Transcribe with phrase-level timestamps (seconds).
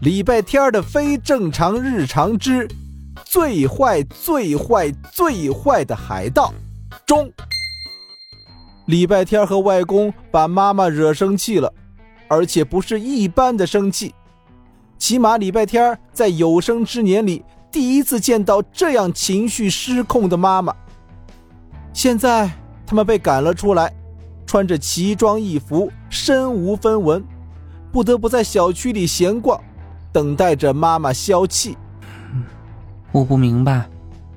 [0.00, 2.68] 礼拜天的非正常日常之
[3.24, 6.52] 最坏、最坏、最坏的海盗
[7.06, 7.32] 中。
[8.84, 11.72] 礼拜天和外公把妈妈惹生气了，
[12.28, 14.14] 而且不是一般的生气。
[14.98, 17.42] 起码礼拜天在有生之年里
[17.72, 20.74] 第一次见到这样情绪失控的妈妈。
[21.94, 22.50] 现在
[22.86, 23.90] 他们被赶了出来，
[24.46, 27.24] 穿着奇装异服，身无分文，
[27.90, 29.58] 不得不在小区里闲逛，
[30.16, 31.76] 等待着妈妈消气。
[33.12, 33.86] 我不明白，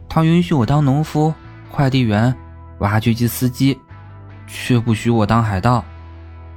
[0.10, 1.34] 他允许我当农夫、
[1.72, 2.36] 快递员、
[2.80, 3.80] 挖掘机司机，
[4.46, 5.86] 却不许我当海盗。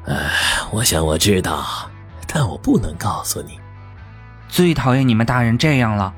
[0.06, 0.28] 唉，
[0.72, 1.88] 我想我知道，
[2.26, 3.60] 但我不能告诉你。
[4.48, 6.12] 最讨厌你们大人这样了，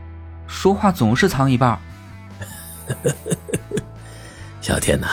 [0.46, 1.78] 说话总是藏一半。
[4.62, 5.08] 小天呐，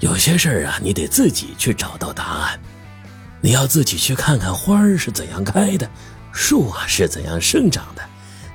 [0.00, 2.60] 有些事儿啊，你得自己去找到答案。
[3.40, 5.88] 你要自己去看看花儿是怎样开的，
[6.36, 8.02] 树啊是怎样生长的，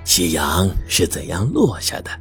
[0.03, 2.11] 夕阳是怎样落下的。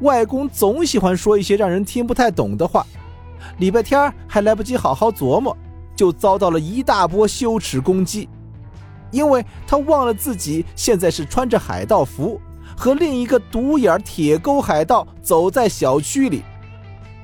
[0.00, 2.84] 外公总喜欢说一些让人听不太懂的话，
[3.58, 5.56] 礼拜天还来不及好好琢磨，
[5.94, 8.28] 就遭到了一大波羞耻攻击。
[9.12, 12.40] 因为他忘了自己现在是穿着海盗服，
[12.76, 16.42] 和另一个独眼铁钩海盗走在小区里，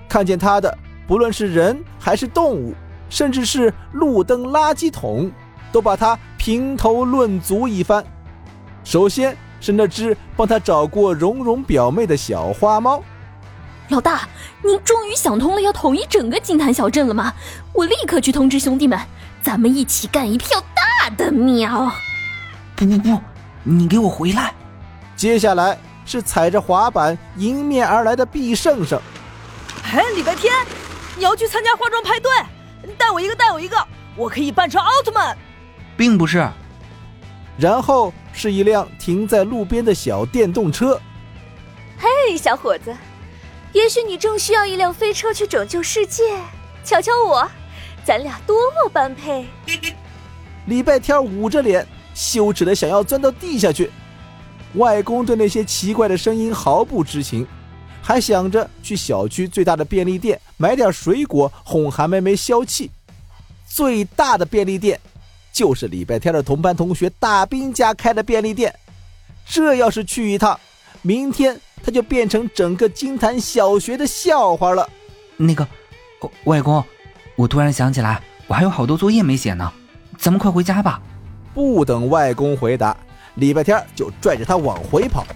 [0.08, 2.72] 看见他的不论是人还是动物，
[3.10, 5.30] 甚至是路灯、垃圾桶，
[5.72, 8.04] 都把他评头论足一番。
[8.82, 13.00] 首先是那只帮他找过蓉蓉表妹的小花猫。
[13.90, 14.28] 老大，
[14.60, 17.32] 您终于想通了，要统一整个金坛小镇了吗？
[17.72, 18.98] 我立刻去通知兄弟们，
[19.40, 21.92] 咱们一起干一票大的喵！
[22.74, 23.20] 不不不，
[23.62, 24.52] 你给我回来！
[25.14, 29.00] 接下来是踩着滑板迎面而来的毕胜胜。
[29.84, 30.52] 哎，礼拜天，
[31.16, 32.92] 你要去参加化妆派对？
[32.98, 33.76] 带我一个，带我一个，
[34.16, 35.38] 我可以扮成奥特曼。
[35.96, 36.48] 并不是。
[37.58, 41.00] 然后是一辆停在路边的小电动车。
[41.98, 42.96] 嘿，小伙子。
[43.72, 46.22] 也许你正需要一辆飞车去拯救世界，
[46.84, 47.50] 瞧瞧我，
[48.04, 49.46] 咱俩多么般配！
[50.66, 53.90] 礼拜天捂着脸，羞耻的想要钻到地下去。
[54.74, 57.46] 外公对那些奇怪的声音毫不知情，
[58.02, 62.90] 还想着去小区最大的便利店买点水果哄韩梅梅消气。
[63.66, 65.00] 最大的便利店，
[65.52, 68.74] 就是礼拜天的同班同学大兵家开的便利店。
[69.46, 70.58] 这要是去一趟，
[71.02, 71.60] 明天。
[71.84, 74.88] 他就变成整个金坛小学的笑话了。
[75.36, 75.66] 那个，
[76.44, 76.80] 外公，
[77.34, 79.72] 我突然想起来，我还有好多作业没写呢，
[80.16, 81.02] 咱们快回家吧。
[81.52, 82.96] 不等外公回答，
[83.34, 85.26] 礼拜天就拽着他往回跑。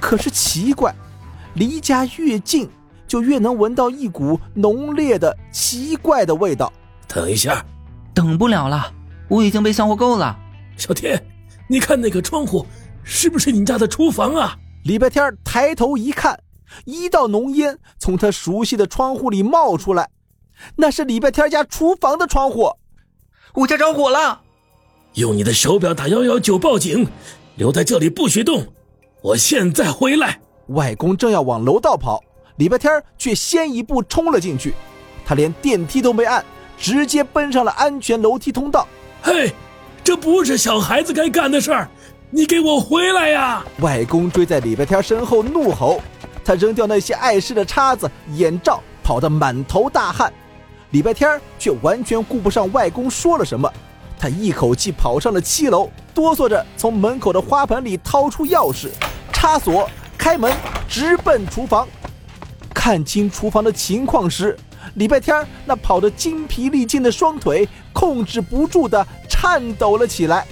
[0.00, 0.94] 可是奇怪，
[1.52, 2.66] 离家越近，
[3.06, 6.72] 就越能闻到一股浓烈的奇怪的味道。
[7.06, 7.62] 等一下，
[8.14, 8.90] 等不了了，
[9.30, 10.36] 我已经被笑话够了。
[10.76, 11.24] 小天，
[11.68, 12.66] 你看那个窗户，
[13.04, 14.58] 是不是你家的厨房啊？
[14.84, 16.38] 礼拜天抬头一看，
[16.84, 20.10] 一道浓烟从他熟悉的窗户里冒出来，
[20.74, 22.72] 那是礼拜天家厨房的窗户。
[23.54, 24.40] 我家着火了！
[25.14, 27.06] 用你的手表打幺幺九报警，
[27.56, 28.66] 留在这里不许动！
[29.22, 30.40] 我现在回来。
[30.68, 32.22] 外公正要往楼道跑，
[32.56, 34.74] 礼拜天却先一步冲了进去，
[35.24, 36.44] 他连电梯都没按，
[36.78, 38.86] 直接奔上了安全楼梯通道。
[39.22, 39.52] 嘿，
[40.02, 41.88] 这不是小孩子该干的事儿！
[42.30, 43.64] 你给我回来呀！
[43.80, 46.00] 外公追在礼拜天身后怒吼，
[46.44, 50.32] 他扔掉那些碍事的叉子、眼罩，跑得满头大汗。
[50.90, 53.70] 礼拜天却完全顾不上外公说了什么，
[54.18, 58.88] 他一口气跑上了七楼，哆嗦着从门口的花盆里掏出钥匙，
[59.32, 60.52] 插锁开门，
[60.88, 61.86] 直奔厨房。
[62.72, 64.56] 看清厨房的情况时，
[64.94, 70.46] 礼拜天那跑得精疲力尽的双腿控制不住的颤抖了起来。